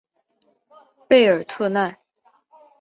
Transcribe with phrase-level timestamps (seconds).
[1.07, 1.99] 贝尔特奈。